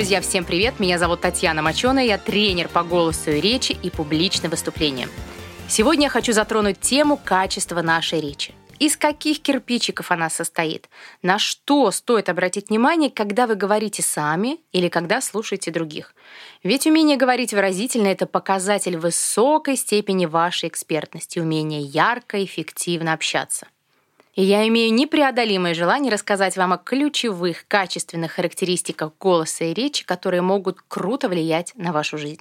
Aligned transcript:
Друзья, 0.00 0.22
всем 0.22 0.46
привет! 0.46 0.80
Меня 0.80 0.98
зовут 0.98 1.20
Татьяна 1.20 1.60
Моченая, 1.60 2.06
я 2.06 2.16
тренер 2.16 2.68
по 2.68 2.82
голосу 2.82 3.32
и 3.32 3.38
речи 3.38 3.72
и 3.82 3.90
публичным 3.90 4.50
выступлениям. 4.50 5.10
Сегодня 5.68 6.04
я 6.04 6.08
хочу 6.08 6.32
затронуть 6.32 6.80
тему 6.80 7.20
качества 7.22 7.82
нашей 7.82 8.22
речи. 8.22 8.54
Из 8.78 8.96
каких 8.96 9.42
кирпичиков 9.42 10.10
она 10.10 10.30
состоит? 10.30 10.88
На 11.20 11.38
что 11.38 11.90
стоит 11.90 12.30
обратить 12.30 12.70
внимание, 12.70 13.10
когда 13.10 13.46
вы 13.46 13.56
говорите 13.56 14.02
сами 14.02 14.60
или 14.72 14.88
когда 14.88 15.20
слушаете 15.20 15.70
других? 15.70 16.14
Ведь 16.62 16.86
умение 16.86 17.18
говорить 17.18 17.52
выразительно– 17.52 18.06
это 18.08 18.24
показатель 18.24 18.96
высокой 18.96 19.76
степени 19.76 20.24
вашей 20.24 20.70
экспертности, 20.70 21.40
умение 21.40 21.82
ярко 21.82 22.38
и 22.38 22.46
эффективно 22.46 23.12
общаться– 23.12 23.66
и 24.40 24.42
я 24.42 24.66
имею 24.68 24.94
непреодолимое 24.94 25.74
желание 25.74 26.10
рассказать 26.10 26.56
вам 26.56 26.72
о 26.72 26.78
ключевых 26.78 27.68
качественных 27.68 28.32
характеристиках 28.32 29.12
голоса 29.20 29.64
и 29.64 29.74
речи, 29.74 30.02
которые 30.02 30.40
могут 30.40 30.78
круто 30.88 31.28
влиять 31.28 31.72
на 31.74 31.92
вашу 31.92 32.16
жизнь. 32.16 32.40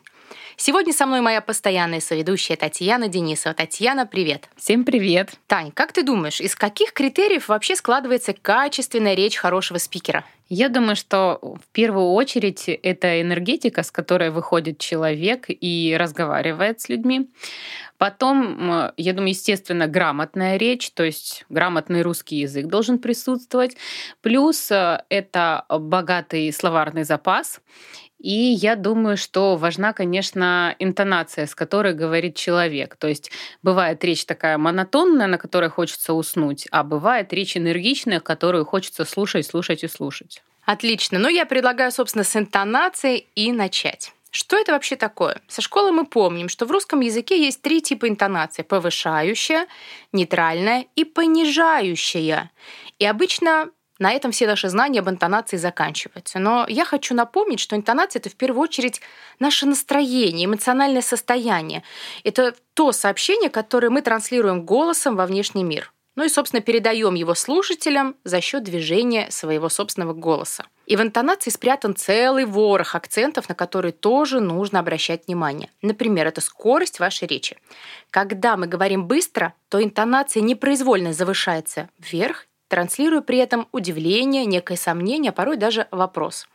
Сегодня 0.56 0.94
со 0.94 1.06
мной 1.06 1.20
моя 1.20 1.42
постоянная 1.42 2.00
соведущая 2.00 2.56
Татьяна 2.56 3.10
Денисова. 3.10 3.54
Татьяна, 3.54 4.06
привет. 4.06 4.48
Всем 4.56 4.86
привет. 4.86 5.32
Тань, 5.48 5.72
как 5.74 5.92
ты 5.92 6.04
думаешь, 6.04 6.40
из 6.40 6.56
каких 6.56 6.94
критериев 6.94 7.50
вообще 7.50 7.76
складывается 7.76 8.32
качественная 8.32 9.14
речь 9.14 9.36
хорошего 9.36 9.78
спикера? 9.78 10.24
Я 10.52 10.70
думаю, 10.70 10.96
что 10.96 11.40
в 11.42 11.68
первую 11.72 12.08
очередь 12.14 12.68
это 12.68 13.22
энергетика, 13.22 13.84
с 13.84 13.92
которой 13.92 14.32
выходит 14.32 14.80
человек 14.80 15.46
и 15.48 15.96
разговаривает 15.98 16.82
с 16.82 16.90
людьми. 16.90 17.30
Потом, 18.00 18.92
я 18.98 19.14
думаю, 19.14 19.30
естественно, 19.30 19.86
грамотная 19.88 20.58
речь, 20.58 20.90
то 20.92 21.04
есть 21.04 21.46
грамотный 21.50 22.02
русский 22.02 22.38
язык 22.38 22.66
должен 22.66 22.98
присутствовать. 22.98 23.78
Плюс 24.22 24.72
э, 24.72 25.04
это 25.10 25.66
богатый 25.70 26.52
словарный 26.52 27.04
запас. 27.04 27.62
И 28.20 28.34
я 28.34 28.76
думаю, 28.76 29.16
что 29.18 29.56
важна, 29.56 29.94
конечно, 29.94 30.76
интонация, 30.80 31.46
с 31.46 31.56
которой 31.56 31.94
говорит 31.94 32.36
человек. 32.36 32.98
То 32.98 33.08
есть 33.08 33.32
бывает 33.64 34.04
речь 34.04 34.26
такая 34.26 34.58
монотонная, 34.58 35.28
на 35.28 35.38
которой 35.38 35.70
хочется 35.70 36.14
уснуть, 36.14 36.68
а 36.72 36.84
бывает 36.84 37.32
речь 37.32 37.56
энергичная, 37.56 38.20
которую 38.20 38.66
хочется 38.66 39.06
слушать, 39.06 39.46
слушать 39.46 39.84
и 39.86 39.88
слушать. 39.88 40.42
Отлично. 40.72 41.18
Ну, 41.18 41.30
я 41.30 41.48
предлагаю, 41.48 41.92
собственно, 41.92 42.24
с 42.24 42.36
интонацией 42.36 43.26
и 43.34 43.52
начать. 43.52 44.14
Что 44.30 44.56
это 44.56 44.74
вообще 44.74 44.96
такое? 44.96 45.42
Со 45.48 45.64
школы 45.64 45.92
мы 45.92 46.06
помним, 46.06 46.48
что 46.48 46.68
в 46.68 46.72
русском 46.72 47.00
языке 47.00 47.44
есть 47.44 47.64
три 47.64 47.82
типа 47.82 48.08
интонации. 48.08 48.62
Повышающая, 48.62 49.66
нейтральная 50.14 50.86
и 50.96 51.06
понижающая. 51.06 52.52
И 53.00 53.06
обычно 53.08 53.72
на 53.98 54.12
этом 54.12 54.32
все 54.32 54.46
наши 54.46 54.70
знания 54.70 55.00
об 55.00 55.10
интонации 55.10 55.58
заканчиваются. 55.58 56.38
Но 56.38 56.68
я 56.70 56.86
хочу 56.86 57.16
напомнить, 57.16 57.60
что 57.60 57.76
интонация— 57.76 58.20
это 58.22 58.30
в 58.30 58.36
первую 58.36 58.62
очередь 58.62 59.02
наше 59.40 59.66
настроение, 59.66 60.46
эмоциональное 60.46 61.02
состояние. 61.02 61.82
Это 62.24 62.54
то 62.76 62.92
сообщение, 62.92 63.50
которое 63.50 63.90
мы 63.90 64.04
транслируем 64.04 64.68
голосом 64.68 65.16
во 65.16 65.26
внешний 65.26 65.64
мир. 65.64 65.92
Ну 66.20 66.26
и, 66.26 66.28
собственно, 66.28 66.62
передаем 66.62 67.14
его 67.14 67.34
слушателям 67.34 68.18
за 68.26 68.42
счет 68.42 68.64
движения 68.64 69.32
своего 69.32 69.70
собственного 69.70 70.12
голоса. 70.12 70.66
И 70.86 70.98
в 70.98 71.02
интонации 71.02 71.50
спрятан 71.50 71.96
целый 71.96 72.44
ворох 72.44 72.94
акцентов, 72.94 73.48
на 73.48 73.56
которые 73.56 73.94
тоже 73.94 74.42
нужно 74.42 74.80
обращать 74.80 75.28
внимание. 75.28 75.70
Например, 75.82 76.28
это 76.28 76.42
скорость 76.42 77.00
вашей 77.00 77.26
речи. 77.26 77.56
Когда 78.10 78.58
мы 78.58 78.68
говорим 78.68 79.08
быстро, 79.08 79.54
то 79.70 79.82
интонация 79.82 80.42
непроизвольно 80.42 81.14
завышается 81.14 81.88
вверх 81.98 82.48
транслируя 82.70 83.22
при 83.22 83.40
этом 83.40 83.68
удивление, 83.72 84.46
некое 84.46 84.78
сомнение, 84.78 85.32
а 85.32 85.34
порой 85.34 85.58
даже 85.58 85.88
вопрос. 85.92 86.48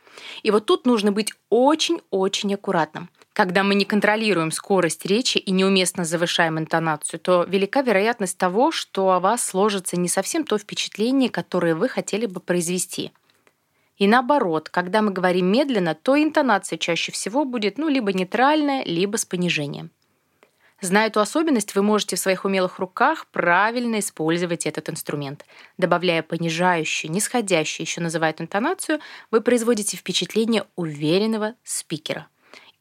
И 0.43 0.49
вот 0.49 0.65
тут 0.65 0.85
нужно 0.85 1.11
быть 1.11 1.33
очень-очень 1.49 2.53
аккуратным. 2.53 3.09
Когда 3.35 3.63
мы 3.63 3.75
не 3.75 3.83
контролируем 3.83 4.49
скорость 4.49 5.05
речи 5.05 5.37
и 5.37 5.51
неуместно 5.51 6.05
завышаем 6.05 6.57
интонацию, 6.57 7.19
то 7.19 7.43
велика 7.43 7.81
вероятность 7.81 8.37
того, 8.37 8.71
что 8.71 9.11
о 9.11 9.19
вас 9.19 9.43
сложится 9.43 9.97
не 9.97 10.07
совсем 10.07 10.45
то 10.45 10.57
впечатление, 10.57 11.29
которое 11.29 11.75
вы 11.75 11.89
хотели 11.89 12.27
бы 12.27 12.39
произвести. 12.39 13.11
И 13.97 14.07
наоборот, 14.07 14.69
когда 14.69 15.01
мы 15.01 15.11
говорим 15.11 15.47
медленно, 15.47 15.95
то 15.95 16.17
интонация 16.17 16.77
чаще 16.77 17.11
всего 17.11 17.43
будет 17.43 17.77
ну, 17.77 17.89
либо 17.89 18.13
нейтральная, 18.13 18.85
либо 18.85 19.17
с 19.17 19.25
понижением. 19.25 19.91
Зная 20.79 21.07
эту 21.07 21.19
особенность, 21.19 21.75
вы 21.75 21.83
можете 21.83 22.15
в 22.15 22.19
своих 22.19 22.45
умелых 22.45 22.79
руках 22.79 23.27
правильно 23.33 23.99
использовать 23.99 24.65
этот 24.65 24.89
инструмент. 24.89 25.45
Добавляя 25.77 26.23
понижающую, 26.23 27.11
нисходящую, 27.11 27.85
еще 27.85 27.99
называют 27.99 28.39
интонацию, 28.39 29.01
вы 29.29 29.41
производите 29.41 29.97
впечатление 29.97 30.63
уверенного 30.77 31.55
спикера. 31.65 32.27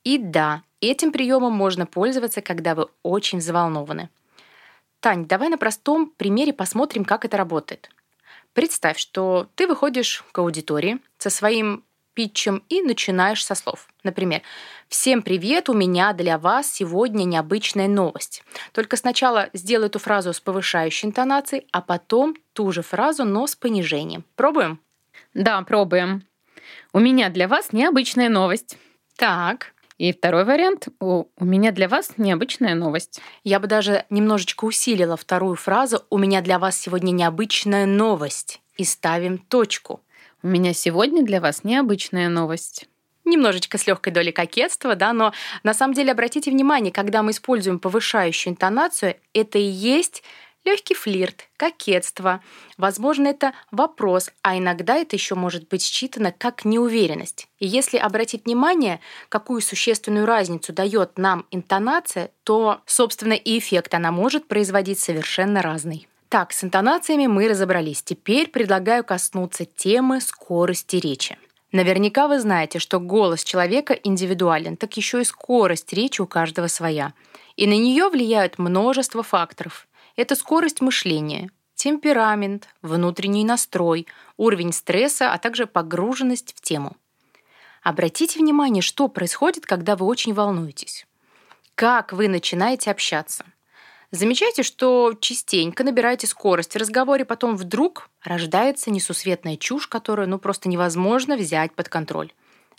И 0.04 0.19
да, 0.19 0.62
этим 0.81 1.12
приемом 1.12 1.53
можно 1.53 1.87
пользоваться, 1.87 2.42
когда 2.42 2.75
вы 2.75 2.88
очень 3.03 3.38
взволнованы. 3.38 4.10
Тань, 5.00 5.26
давай 5.26 5.48
на 5.48 5.59
простом 5.59 6.10
примере 6.10 6.53
посмотрим, 6.53 7.04
как 7.04 7.25
это 7.25 7.37
работает. 7.37 7.91
Представь, 8.53 8.98
что 8.98 9.48
ты 9.56 9.66
выходишь 9.66 10.25
к 10.32 10.38
аудитории 10.38 10.98
со 11.19 11.28
своим 11.28 11.84
питчем 12.15 12.62
и 12.69 12.81
начинаешь 12.81 13.44
со 13.44 13.54
слов. 13.54 13.88
Например, 14.04 14.42
«Всем 14.88 15.22
привет, 15.22 15.69
у 15.69 15.75
меня 15.75 16.12
для 16.12 16.38
вас 16.38 16.72
сегодня 16.72 17.25
необычная 17.25 17.88
новость». 17.88 18.44
Только 18.72 18.97
сначала 18.97 19.50
сделай 19.53 19.86
эту 19.86 19.98
фразу 19.98 20.32
с 20.32 20.41
повышающей 20.41 21.09
интонацией, 21.09 21.66
а 21.72 21.82
потом 21.82 22.36
ту 22.53 22.71
же 22.71 22.82
фразу, 22.82 23.25
но 23.25 23.47
с 23.47 23.56
понижением. 23.56 24.25
Пробуем? 24.36 24.81
Да, 25.34 25.60
пробуем. 25.62 26.25
У 26.92 27.00
меня 27.00 27.28
для 27.28 27.48
вас 27.48 27.72
необычная 27.72 28.28
новость. 28.28 28.78
Так. 29.16 29.73
И 29.97 30.12
второй 30.12 30.44
вариант. 30.44 30.88
У, 31.00 31.25
у 31.37 31.44
меня 31.44 31.71
для 31.71 31.88
вас 31.88 32.15
необычная 32.16 32.75
новость. 32.75 33.21
Я 33.44 33.60
бы 33.60 33.69
даже 33.69 34.05
немножечко 34.10 34.65
усилила 34.65 35.16
вторую 35.16 35.55
фразу 35.55 36.05
«У 36.10 36.19
меня 36.19 36.41
для 36.41 36.59
вас 36.59 36.78
сегодня 36.81 37.12
необычная 37.12 37.87
новость» 37.87 38.60
и 38.77 38.84
ставим 38.84 39.38
точку. 39.38 40.00
У 40.43 40.49
меня 40.49 40.75
сегодня 40.75 41.22
для 41.22 41.41
вас 41.41 41.62
необычная 41.62 42.28
новость 42.28 42.88
немножечко 43.25 43.78
с 43.78 43.87
легкой 43.87 44.12
долей 44.12 44.33
кокетства, 44.33 44.94
да, 44.94 45.12
но 45.12 45.33
на 45.62 45.75
самом 45.75 45.94
деле 45.94 46.12
обратите 46.12 46.50
внимание, 46.50 46.93
когда 46.93 47.22
мы 47.22 47.31
используем 47.31 47.78
повышающую 47.78 48.53
интонацию, 48.53 49.16
это 49.33 49.59
и 49.59 49.62
есть 49.62 50.22
легкий 50.64 50.94
флирт, 50.94 51.48
кокетство. 51.56 52.41
Возможно, 52.76 53.28
это 53.28 53.52
вопрос, 53.70 54.30
а 54.42 54.56
иногда 54.58 54.97
это 54.97 55.16
еще 55.16 55.34
может 55.34 55.69
быть 55.69 55.84
считано 55.84 56.32
как 56.32 56.64
неуверенность. 56.64 57.48
И 57.58 57.66
если 57.66 57.98
обратить 57.98 58.44
внимание, 58.47 59.00
какую 59.28 59.60
существенную 59.60 60.26
разницу 60.26 60.72
дает 60.72 61.19
нам 61.19 61.47
интонация, 61.50 62.30
то, 62.44 62.80
собственно, 62.86 63.34
и 63.34 63.58
эффект 63.58 63.94
она 63.94 64.10
может 64.10 64.48
производить 64.48 64.98
совершенно 64.98 65.62
разный. 65.62 66.08
Так, 66.28 66.53
с 66.53 66.64
интонациями 66.64 67.28
мы 67.28 67.48
разобрались. 67.48 68.03
Теперь 68.03 68.48
предлагаю 68.48 69.04
коснуться 69.04 69.64
темы 69.64 70.20
скорости 70.20 70.97
речи. 70.97 71.38
Наверняка 71.70 72.28
вы 72.28 72.41
знаете, 72.41 72.78
что 72.78 73.00
голос 73.00 73.44
человека 73.44 73.94
индивидуален, 73.94 74.76
так 74.76 74.97
еще 74.97 75.20
и 75.20 75.24
скорость 75.24 75.92
речи 75.92 76.20
у 76.20 76.26
каждого 76.26 76.69
своя. 76.69 77.12
И 77.56 77.66
на 77.66 77.76
нее 77.76 78.08
влияют 78.08 78.58
множество 78.58 79.22
факторов. 79.22 79.86
Это 80.16 80.36
скорость 80.36 80.80
мышления, 80.80 81.50
темперамент, 81.75 82.69
внутренний 82.82 83.44
настрой, 83.44 84.06
уровень 84.36 84.72
стресса, 84.72 85.33
а 85.33 85.39
также 85.39 85.66
погруженность 85.66 86.54
в 86.56 86.60
тему. 86.60 86.97
Обратите 87.83 88.39
внимание, 88.39 88.80
что 88.80 89.09
происходит, 89.09 89.66
когда 89.66 89.97
вы 89.97 90.06
очень 90.06 90.33
волнуетесь. 90.33 91.06
Как 91.74 92.12
вы 92.12 92.28
начинаете 92.28 92.91
общаться. 92.91 93.44
Замечайте, 94.12 94.62
что 94.62 95.15
частенько 95.21 95.83
набираете 95.83 96.28
скорость 96.28 96.74
в 96.74 96.78
разговоре, 96.78 97.24
потом 97.24 97.56
вдруг 97.56 98.09
рождается 98.22 98.92
несусветная 98.92 99.56
чушь, 99.56 99.89
которую 99.89 100.28
ну 100.28 100.39
просто 100.39 100.68
невозможно 100.68 101.36
взять 101.36 101.74
под 101.74 101.89
контроль. 101.89 102.33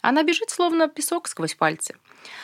Она 0.07 0.23
бежит 0.23 0.49
словно 0.51 0.87
песок 0.87 1.27
сквозь 1.27 1.55
пальцы. 1.55 1.95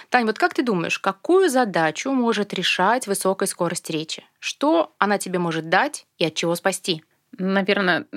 Тань, 0.09 0.25
вот 0.25 0.39
как 0.39 0.53
ты 0.53 0.63
думаешь, 0.63 0.99
какую 0.99 1.49
задачу 1.49 2.11
может 2.11 2.53
решать 2.53 3.07
высокая 3.07 3.47
скорость 3.47 3.89
речи? 3.89 4.23
Что 4.39 4.93
она 4.97 5.17
тебе 5.17 5.37
может 5.37 5.69
дать 5.69 6.07
и 6.17 6.25
от 6.25 6.33
чего 6.33 6.55
спасти? 6.55 7.03
Наверное, 7.37 8.07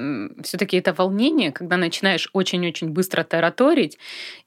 все-таки 0.42 0.76
это 0.76 0.92
волнение, 0.92 1.52
когда 1.52 1.76
начинаешь 1.76 2.28
очень-очень 2.32 2.88
быстро 2.88 3.22
тараторить, 3.22 3.98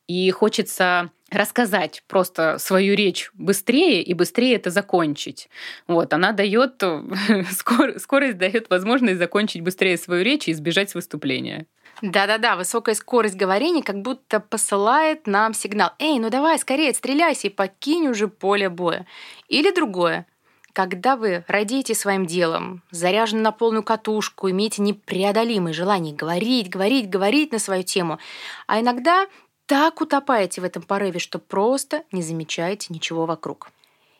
и 0.08 0.30
хочется 0.32 1.12
рассказать 1.30 2.04
просто 2.08 2.58
свою 2.58 2.96
речь 2.96 3.30
быстрее 3.34 4.02
и 4.02 4.14
быстрее 4.14 4.56
это 4.56 4.70
закончить. 4.70 5.50
Вот, 5.88 6.14
она 6.14 6.32
дает, 6.32 6.82
скорость 7.98 8.38
дает 8.38 8.70
возможность 8.70 9.20
закончить 9.20 9.62
быстрее 9.62 9.98
свою 9.98 10.24
речь 10.24 10.48
и 10.48 10.52
избежать 10.52 10.96
выступления. 10.96 11.68
Да-да-да, 12.02 12.56
высокая 12.56 12.96
скорость 12.96 13.36
говорения 13.36 13.82
как 13.82 14.02
будто 14.02 14.40
посылает 14.40 15.26
нам 15.26 15.54
сигнал. 15.54 15.92
Эй, 16.00 16.20
ну 16.20 16.30
давай, 16.30 16.60
скорее 16.60 16.94
стреляйся 16.94 17.48
и 17.48 17.52
покинь 17.52 18.08
уже 18.08 18.28
поле 18.28 18.70
боя. 18.70 19.06
Или 19.48 19.72
другое. 19.74 20.28
Когда 20.74 21.16
вы 21.16 21.44
родите 21.48 21.96
своим 21.96 22.28
делом, 22.28 22.84
заряжены 22.92 23.42
на 23.42 23.52
полную 23.52 23.82
катушку, 23.82 24.50
имеете 24.52 24.84
непреодолимое 24.84 25.74
желание 25.74 26.14
говорить, 26.14 26.70
говорить, 26.70 27.10
говорить 27.10 27.52
на 27.52 27.58
свою 27.58 27.82
тему, 27.82 28.20
а 28.68 28.80
иногда 28.80 29.26
так 29.66 30.00
утопаете 30.00 30.62
в 30.62 30.64
этом 30.64 30.84
порыве, 30.84 31.20
что 31.20 31.40
просто 31.40 32.04
не 32.12 32.22
замечаете 32.22 32.94
ничего 32.94 33.26
вокруг. 33.26 33.72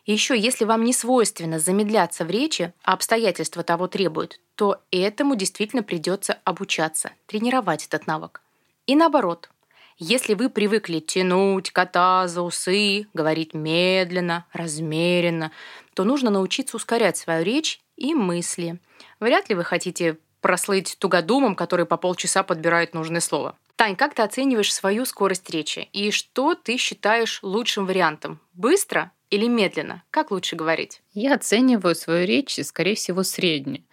Еще, 0.08 0.38
если 0.38 0.64
вам 0.64 0.84
не 0.84 0.94
свойственно 0.94 1.58
замедляться 1.58 2.24
в 2.24 2.30
речи, 2.30 2.72
а 2.82 2.94
обстоятельства 2.94 3.62
того 3.62 3.88
требуют, 3.88 4.40
то 4.54 4.80
этому 4.90 5.36
действительно 5.36 5.82
придется 5.82 6.38
обучаться, 6.44 7.12
тренировать 7.26 7.84
этот 7.84 8.06
навык. 8.06 8.40
И 8.86 8.96
наоборот, 8.96 9.50
если 9.98 10.32
вы 10.32 10.48
привыкли 10.48 11.00
тянуть 11.00 11.70
кота 11.72 12.26
за 12.26 12.40
усы, 12.40 13.06
говорить 13.12 13.52
медленно, 13.52 14.46
размеренно, 14.54 15.52
то 15.92 16.04
нужно 16.04 16.30
научиться 16.30 16.78
ускорять 16.78 17.18
свою 17.18 17.44
речь 17.44 17.78
и 17.96 18.14
мысли. 18.14 18.80
Вряд 19.20 19.50
ли 19.50 19.54
вы 19.54 19.62
хотите 19.62 20.16
прослыть 20.40 20.96
тугодумом, 20.98 21.54
который 21.54 21.84
по 21.84 21.98
полчаса 21.98 22.42
подбирает 22.42 22.94
нужное 22.94 23.20
слово. 23.20 23.58
Тань, 23.76 23.94
как 23.94 24.14
ты 24.14 24.22
оцениваешь 24.22 24.72
свою 24.72 25.04
скорость 25.04 25.50
речи? 25.50 25.90
И 25.92 26.12
что 26.12 26.54
ты 26.54 26.78
считаешь 26.78 27.40
лучшим 27.42 27.84
вариантом? 27.84 28.40
Быстро 28.54 29.12
или 29.30 29.46
медленно? 29.46 30.02
Как 30.10 30.30
лучше 30.30 30.56
говорить? 30.56 31.02
Я 31.12 31.34
оцениваю 31.34 31.94
свою 31.94 32.26
речь, 32.26 32.58
скорее 32.64 32.94
всего, 32.94 33.22
средней. 33.22 33.84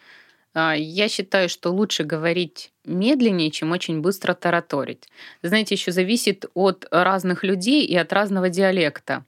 А, 0.54 0.74
я 0.74 1.10
считаю, 1.10 1.50
что 1.50 1.72
лучше 1.72 2.04
говорить 2.04 2.72
медленнее, 2.86 3.52
чем 3.52 3.72
очень 3.72 4.00
быстро 4.02 4.34
тараторить. 4.34 5.10
Знаете, 5.44 5.76
еще 5.76 5.92
зависит 5.92 6.46
от 6.54 6.88
разных 6.92 7.44
людей 7.44 7.86
и 7.86 7.96
от 7.96 8.14
разного 8.14 8.50
диалекта. 8.50 9.26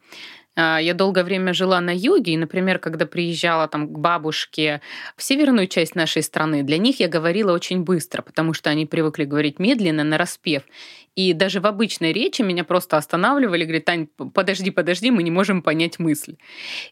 А, 0.58 0.80
я 0.80 0.96
долгое 0.96 1.24
время 1.24 1.54
жила 1.54 1.80
на 1.80 1.96
юге, 1.96 2.34
и, 2.34 2.38
например, 2.38 2.80
когда 2.80 3.06
приезжала 3.06 3.68
там 3.68 3.88
к 3.88 4.00
бабушке 4.00 4.82
в 5.16 5.22
северную 5.22 5.68
часть 5.68 5.96
нашей 5.96 6.24
страны, 6.24 6.64
для 6.64 6.80
них 6.80 7.00
я 7.00 7.08
говорила 7.08 7.54
очень 7.54 7.84
быстро, 7.84 8.24
потому 8.24 8.54
что 8.54 8.72
они 8.72 8.88
привыкли 8.88 9.26
говорить 9.26 9.60
медленно, 9.60 10.04
на 10.04 10.18
распев. 10.18 10.64
И 11.16 11.34
даже 11.34 11.62
в 11.62 11.68
обычной 11.68 12.12
речи 12.12 12.42
меня 12.42 12.64
просто 12.64 12.98
останавливали, 12.98 13.64
говорят, 13.64 13.86
Тань, 13.86 14.08
подожди, 14.34 14.72
подожди, 14.72 15.12
мы 15.12 15.24
не 15.24 15.32
можем 15.32 15.62
понять 15.62 16.00
мысль. 16.00 16.36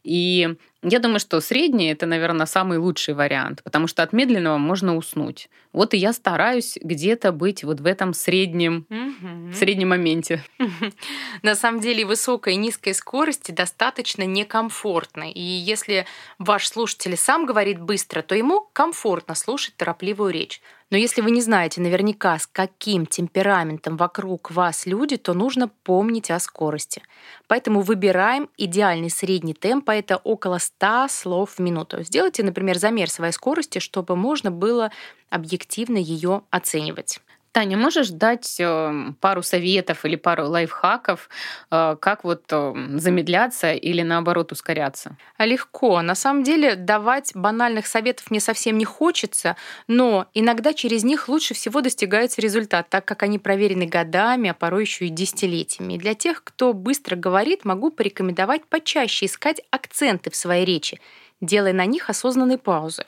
И 0.04 0.56
я 0.88 1.00
думаю, 1.00 1.20
что 1.20 1.42
средний 1.42 1.88
это, 1.88 2.06
наверное, 2.06 2.46
самый 2.46 2.78
лучший 2.78 3.16
вариант, 3.16 3.64
потому 3.64 3.88
что 3.88 4.04
от 4.04 4.14
медленного 4.14 4.58
можно 4.58 4.96
уснуть. 4.96 5.50
Вот 5.74 5.94
и 5.94 5.98
я 5.98 6.14
стараюсь 6.14 6.78
где-то 6.82 7.32
быть 7.32 7.64
вот 7.64 7.80
в 7.80 7.86
этом 7.86 8.14
среднем, 8.14 8.86
угу. 8.90 9.52
среднем 9.54 9.90
моменте. 9.90 10.44
На 11.42 11.56
самом 11.56 11.82
деле 11.82 12.06
высокая 12.06 12.54
и 12.54 12.58
низкая 12.58 12.94
скорости 12.94 13.52
достаточно 13.52 14.24
некомфортны. 14.24 15.32
И 15.32 15.42
если 15.42 16.06
ваш 16.38 16.68
слушатель 16.68 17.18
сам 17.18 17.46
говорит 17.46 17.82
быстро, 17.82 18.22
то 18.22 18.36
ему 18.36 18.70
комфортно 18.72 19.34
слушать 19.34 19.76
торопливую 19.78 20.32
речь. 20.32 20.62
Но 20.92 20.98
если 20.98 21.22
вы 21.22 21.32
не 21.32 21.42
знаете 21.42 21.82
наверняка, 21.82 22.38
с 22.38 22.46
каким 22.46 23.08
темпераментом 23.08 23.98
вокруг 23.98 24.52
вас 24.52 24.86
люди, 24.86 25.18
то 25.18 25.34
нужно 25.34 25.68
помнить 25.68 26.30
о 26.30 26.40
скорости. 26.40 27.02
Поэтому 27.48 27.82
выбираем 27.82 28.50
идеальный 28.56 29.10
средний 29.10 29.56
темп, 29.56 29.90
а 29.90 29.96
это 29.96 30.18
около 30.18 30.60
100 30.60 31.08
слов 31.10 31.56
в 31.56 31.60
минуту. 31.60 32.04
Сделайте, 32.04 32.44
например, 32.44 32.78
замер 32.78 33.10
своей 33.10 33.34
скорости, 33.34 33.80
чтобы 33.80 34.16
можно 34.16 34.52
было 34.52 34.92
объективно 35.30 35.98
ее 35.98 36.44
оценивать. 36.52 37.20
Таня, 37.56 37.78
можешь 37.78 38.10
дать 38.10 38.58
эм, 38.60 39.16
пару 39.22 39.42
советов 39.42 40.04
или 40.04 40.18
пару 40.18 40.50
лайфхаков, 40.50 41.30
э, 41.72 41.96
как 42.02 42.26
вот 42.26 42.44
эм, 42.52 43.00
замедляться 43.00 43.72
или 43.72 44.02
наоборот 44.02 44.52
ускоряться? 44.52 45.16
Легко. 45.40 46.02
На 46.02 46.16
самом 46.16 46.44
деле 46.44 46.76
давать 46.76 47.32
банальных 47.34 47.88
советов 47.88 48.30
мне 48.30 48.42
совсем 48.42 48.78
не 48.78 48.84
хочется, 48.84 49.56
но 49.88 50.28
иногда 50.34 50.74
через 50.74 51.06
них 51.06 51.30
лучше 51.30 51.54
всего 51.54 51.80
достигается 51.80 52.42
результат, 52.42 52.90
так 52.90 53.06
как 53.06 53.24
они 53.24 53.40
проверены 53.40 53.86
годами, 53.86 54.50
а 54.50 54.54
порой 54.54 54.82
еще 54.82 55.06
и 55.06 55.10
десятилетиями. 55.10 55.96
Для 55.96 56.14
тех, 56.14 56.44
кто 56.44 56.74
быстро 56.74 57.16
говорит, 57.16 57.64
могу 57.64 57.90
порекомендовать 57.90 58.66
почаще 58.66 59.28
искать 59.28 59.62
акценты 59.72 60.30
в 60.30 60.36
своей 60.36 60.66
речи, 60.66 61.00
делая 61.40 61.72
на 61.72 61.86
них 61.86 62.10
осознанные 62.10 62.58
паузы. 62.58 63.06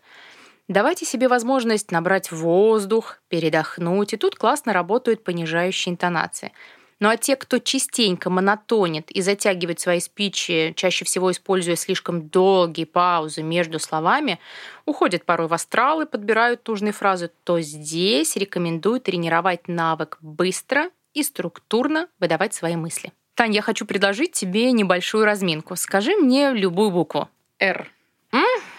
Давайте 0.68 1.06
себе 1.06 1.30
возможность 1.30 1.92
набрать 1.92 2.32
воздух, 2.32 3.20
передохнуть, 3.30 4.14
и 4.14 4.18
тут 4.18 4.36
классно 4.36 4.74
работают 4.74 5.24
понижающие 5.24 5.94
интонации. 5.94 6.52
Ну 7.00 7.10
а 7.10 7.16
те, 7.16 7.36
кто 7.36 7.60
частенько 7.60 8.30
монотонит 8.30 9.12
и 9.12 9.22
затягивает 9.22 9.80
свои 9.80 10.00
спичи, 10.00 10.74
чаще 10.76 11.06
всего 11.06 11.32
используя 11.32 11.76
слишком 11.76 12.28
долгие 12.28 12.86
паузы 12.86 13.44
между 13.44 13.80
словами, 13.80 14.40
уходят 14.86 15.24
порой 15.24 15.48
в 15.48 15.54
астрал 15.54 16.02
и 16.02 16.06
подбирают 16.06 16.68
нужные 16.68 16.92
фразы, 16.92 17.32
то 17.44 17.62
здесь 17.62 18.36
рекомендую 18.36 19.00
тренировать 19.00 19.68
навык 19.68 20.18
быстро 20.22 20.90
и 21.14 21.24
структурно 21.24 22.10
выдавать 22.20 22.54
свои 22.54 22.76
мысли. 22.76 23.14
Таня, 23.36 23.56
я 23.56 23.62
хочу 23.62 23.86
предложить 23.86 24.32
тебе 24.32 24.72
небольшую 24.72 25.24
разминку. 25.24 25.76
Скажи 25.76 26.16
мне 26.16 26.52
любую 26.52 26.90
букву. 26.90 27.30
«Р». 27.60 27.88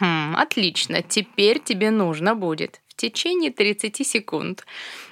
Угу, 0.01 0.37
отлично. 0.37 1.03
Теперь 1.03 1.61
тебе 1.61 1.91
нужно 1.91 2.35
будет 2.35 2.81
в 2.89 2.95
течение 2.95 3.51
30 3.51 4.07
секунд, 4.07 4.65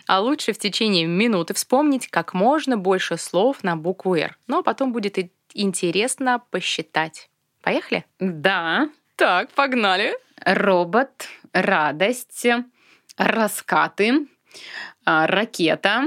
а 0.06 0.20
лучше 0.20 0.52
в 0.52 0.58
течение 0.58 1.06
минуты 1.06 1.54
вспомнить 1.54 2.08
как 2.08 2.34
можно 2.34 2.76
больше 2.76 3.16
слов 3.16 3.62
на 3.62 3.76
букву 3.76 4.14
«Р». 4.14 4.36
Но 4.46 4.62
потом 4.62 4.92
будет 4.92 5.18
интересно 5.54 6.42
посчитать. 6.50 7.28
Поехали? 7.62 8.04
Да. 8.20 8.88
Так, 9.16 9.50
погнали. 9.52 10.14
Робот, 10.44 11.28
радость, 11.52 12.46
раскаты, 13.16 14.26
а, 15.04 15.26
ракета, 15.26 16.04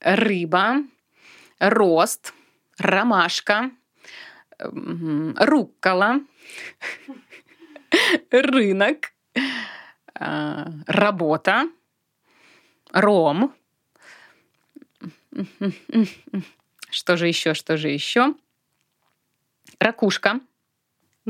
рыба, 0.00 0.84
рост, 1.58 2.34
ромашка, 2.78 3.70
руккола, 4.58 6.20
рынок, 8.30 9.12
а, 10.14 10.70
работа, 10.86 11.68
ром. 12.92 13.54
Что 16.90 17.16
же 17.16 17.28
еще, 17.28 17.54
что 17.54 17.76
же 17.76 17.88
еще? 17.88 18.34
Ракушка. 19.78 20.40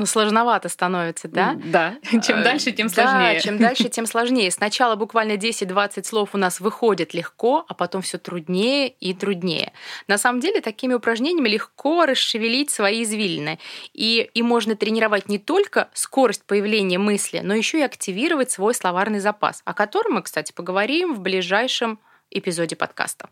Ну, 0.00 0.06
сложновато 0.06 0.70
становится, 0.70 1.28
да? 1.28 1.58
Да. 1.62 1.94
Чем 2.22 2.38
э, 2.38 2.42
дальше, 2.42 2.72
тем 2.72 2.88
сложнее. 2.88 3.34
Да, 3.34 3.40
чем 3.40 3.58
дальше, 3.58 3.88
тем 3.90 4.06
сложнее. 4.06 4.50
Сначала 4.50 4.96
буквально 4.96 5.32
10-20 5.32 6.04
слов 6.04 6.30
у 6.32 6.38
нас 6.38 6.58
выходит 6.58 7.12
легко, 7.12 7.66
а 7.68 7.74
потом 7.74 8.00
все 8.00 8.16
труднее 8.16 8.88
и 8.88 9.12
труднее. 9.12 9.74
На 10.08 10.16
самом 10.16 10.40
деле, 10.40 10.62
такими 10.62 10.94
упражнениями 10.94 11.50
легко 11.50 12.06
расшевелить 12.06 12.70
свои 12.70 13.02
извилины. 13.02 13.58
И, 13.92 14.30
и 14.32 14.42
можно 14.42 14.74
тренировать 14.74 15.28
не 15.28 15.38
только 15.38 15.90
скорость 15.92 16.44
появления 16.44 16.98
мысли, 16.98 17.40
но 17.44 17.54
еще 17.54 17.80
и 17.80 17.82
активировать 17.82 18.50
свой 18.50 18.74
словарный 18.74 19.20
запас, 19.20 19.60
о 19.66 19.74
котором 19.74 20.14
мы, 20.14 20.22
кстати, 20.22 20.52
поговорим 20.52 21.14
в 21.14 21.20
ближайшем 21.20 21.98
эпизоде 22.30 22.74
подкаста. 22.74 23.28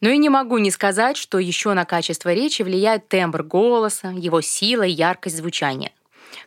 Но 0.00 0.08
и 0.08 0.18
не 0.18 0.28
могу 0.28 0.58
не 0.58 0.70
сказать, 0.70 1.16
что 1.16 1.38
еще 1.38 1.72
на 1.72 1.84
качество 1.84 2.32
речи 2.32 2.62
влияет 2.62 3.08
тембр 3.08 3.42
голоса, 3.42 4.08
его 4.08 4.40
сила 4.40 4.82
и 4.82 4.90
яркость 4.90 5.36
звучания. 5.36 5.92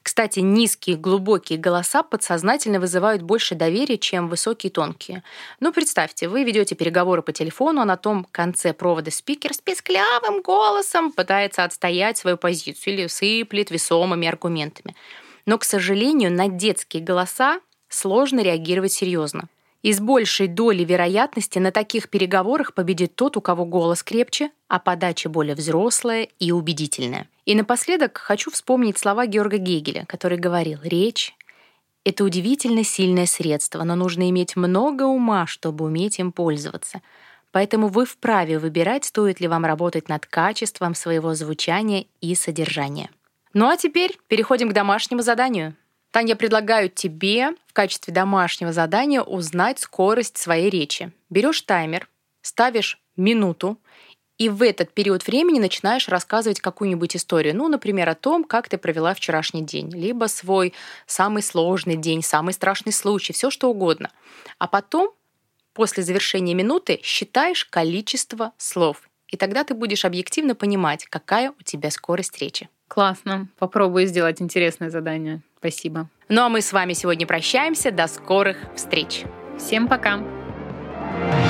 Кстати, 0.03 0.39
низкие, 0.39 0.95
глубокие 0.95 1.59
голоса 1.59 2.03
подсознательно 2.03 2.79
вызывают 2.79 3.21
больше 3.21 3.55
доверия, 3.55 3.97
чем 3.97 4.29
высокие, 4.29 4.71
тонкие. 4.71 5.23
Ну, 5.59 5.71
представьте, 5.71 6.27
вы 6.27 6.43
ведете 6.43 6.75
переговоры 6.75 7.21
по 7.21 7.31
телефону, 7.31 7.81
а 7.81 7.85
на 7.85 7.97
том 7.97 8.25
конце 8.31 8.73
провода 8.73 9.11
спикер 9.11 9.53
с 9.53 9.59
песклявым 9.59 10.41
голосом 10.41 11.11
пытается 11.11 11.63
отстоять 11.63 12.17
свою 12.17 12.37
позицию 12.37 12.93
или 12.93 13.07
сыплет 13.07 13.71
весомыми 13.71 14.27
аргументами. 14.27 14.95
Но, 15.45 15.57
к 15.57 15.63
сожалению, 15.63 16.31
на 16.31 16.47
детские 16.47 17.03
голоса 17.03 17.59
сложно 17.89 18.41
реагировать 18.41 18.93
серьезно. 18.93 19.47
И 19.81 19.93
с 19.93 20.01
большей 20.01 20.47
долей 20.47 20.83
вероятности 20.83 21.57
на 21.57 21.71
таких 21.71 22.09
переговорах 22.09 22.73
победит 22.73 23.15
тот, 23.15 23.37
у 23.37 23.41
кого 23.41 23.65
голос 23.65 24.03
крепче, 24.03 24.51
а 24.67 24.77
подача 24.77 25.29
более 25.29 25.55
взрослая 25.55 26.27
и 26.37 26.51
убедительная. 26.51 27.29
И 27.45 27.55
напоследок 27.55 28.17
хочу 28.17 28.51
вспомнить 28.51 28.97
слова 28.97 29.25
Георга 29.25 29.57
Гегеля, 29.57 30.05
который 30.05 30.37
говорил 30.37 30.79
«Речь— 30.83 31.33
это 32.03 32.25
удивительно 32.25 32.83
сильное 32.83 33.25
средство, 33.25 33.83
но 33.83 33.95
нужно 33.95 34.29
иметь 34.29 34.57
много 34.57 35.03
ума, 35.03 35.47
чтобы 35.47 35.85
уметь 35.85 36.19
им 36.19 36.33
пользоваться. 36.33 37.01
Поэтому 37.51 37.87
вы 37.87 38.05
вправе 38.05 38.59
выбирать, 38.59 39.05
стоит 39.05 39.39
ли 39.39 39.47
вам 39.47 39.65
работать 39.65 40.09
над 40.09 40.25
качеством 40.25 40.93
своего 40.93 41.33
звучания 41.35 42.05
и 42.19 42.35
содержания. 42.35 43.09
Ну 43.53 43.67
а 43.67 43.77
теперь 43.77 44.19
переходим 44.27 44.69
к 44.69 44.73
домашнему 44.73 45.21
заданию— 45.21 45.75
Таня, 46.11 46.29
я 46.29 46.35
предлагаю 46.35 46.89
тебе 46.89 47.51
в 47.67 47.73
качестве 47.73 48.13
домашнего 48.13 48.73
задания 48.73 49.21
узнать 49.21 49.79
скорость 49.79 50.37
своей 50.37 50.69
речи. 50.69 51.11
Берешь 51.29 51.61
таймер, 51.61 52.09
ставишь 52.41 52.99
минуту, 53.15 53.77
и 54.39 54.47
в 54.47 54.63
этот 54.63 54.93
период 54.93 55.27
времени 55.27 55.59
начинаешь 55.59 56.07
рассказывать 56.07 56.61
какую-нибудь 56.61 57.15
историю. 57.15 57.55
Ну, 57.55 57.67
например, 57.67 58.07
о 58.07 58.15
том, 58.15 58.45
как 58.45 58.69
ты 58.69 58.77
провела 58.77 59.13
вчерашний 59.13 59.61
день, 59.61 59.91
либо 59.91 60.25
свой 60.25 60.73
самый 61.05 61.43
сложный 61.43 61.97
день, 61.97 62.23
самый 62.23 62.53
страшный 62.53 62.93
случай, 62.93 63.33
все 63.33 63.49
что 63.51 63.69
угодно. 63.69 64.09
А 64.57 64.67
потом, 64.67 65.11
после 65.73 66.03
завершения 66.03 66.53
минуты, 66.53 67.01
считаешь 67.03 67.65
количество 67.65 68.53
слов 68.57 69.08
И 69.29 69.37
тогда 69.37 69.63
ты 69.63 69.73
будешь 69.73 70.05
объективно 70.05 70.55
понимать, 70.55 71.05
какая 71.05 71.51
у 71.51 71.63
тебя 71.63 71.91
скорость 71.91 72.39
речи. 72.39 72.69
Классно. 72.87 73.47
Попробую 73.59 74.07
сделать 74.07 74.41
интересное 74.41 74.89
задание. 74.89 75.41
Спасибо. 75.59 76.09
Ну 76.27 76.41
а 76.41 76.49
мы 76.49 76.61
с 76.61 76.73
вами 76.73 76.93
сегодня 76.93 77.27
прощаемся. 77.27 77.91
До 77.91 78.07
скорых 78.07 78.57
встреч. 78.75 79.23
Всем 79.57 79.87
пока. 79.87 80.19
thank 81.19 81.48